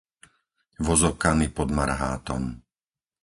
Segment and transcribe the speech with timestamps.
[0.85, 2.43] Vozokany pod Marhátom